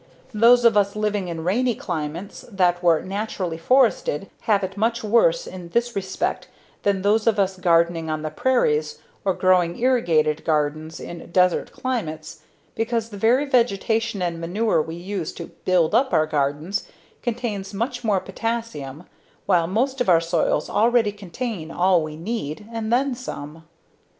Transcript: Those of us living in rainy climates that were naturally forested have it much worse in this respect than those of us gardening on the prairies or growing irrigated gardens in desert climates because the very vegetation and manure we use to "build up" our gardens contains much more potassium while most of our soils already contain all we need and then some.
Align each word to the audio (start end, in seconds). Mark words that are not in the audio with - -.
Those 0.33 0.65
of 0.65 0.75
us 0.75 0.95
living 0.95 1.27
in 1.27 1.43
rainy 1.43 1.75
climates 1.75 2.43
that 2.51 2.81
were 2.81 3.03
naturally 3.03 3.59
forested 3.59 4.31
have 4.39 4.63
it 4.63 4.75
much 4.75 5.03
worse 5.03 5.45
in 5.45 5.69
this 5.69 5.95
respect 5.95 6.47
than 6.81 7.03
those 7.03 7.27
of 7.27 7.37
us 7.37 7.55
gardening 7.55 8.09
on 8.09 8.23
the 8.23 8.31
prairies 8.31 8.97
or 9.23 9.35
growing 9.35 9.77
irrigated 9.77 10.43
gardens 10.43 10.99
in 10.99 11.29
desert 11.31 11.71
climates 11.71 12.39
because 12.73 13.09
the 13.11 13.15
very 13.17 13.45
vegetation 13.45 14.23
and 14.23 14.41
manure 14.41 14.81
we 14.81 14.95
use 14.95 15.31
to 15.33 15.51
"build 15.65 15.93
up" 15.93 16.13
our 16.13 16.25
gardens 16.25 16.87
contains 17.21 17.71
much 17.71 18.03
more 18.03 18.19
potassium 18.19 19.03
while 19.45 19.67
most 19.67 20.01
of 20.01 20.09
our 20.09 20.19
soils 20.19 20.67
already 20.67 21.11
contain 21.11 21.69
all 21.69 22.01
we 22.01 22.17
need 22.17 22.67
and 22.73 22.91
then 22.91 23.13
some. 23.13 23.65